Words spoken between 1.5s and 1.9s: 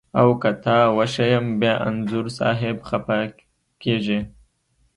بیا